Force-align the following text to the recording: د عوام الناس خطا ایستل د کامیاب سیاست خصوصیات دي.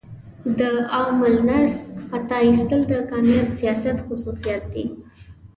د 0.57 0.59
عوام 0.95 1.19
الناس 1.31 1.73
خطا 2.07 2.37
ایستل 2.45 2.81
د 2.91 2.93
کامیاب 3.09 3.47
سیاست 3.59 3.97
خصوصیات 4.05 4.63
دي. 4.73 4.85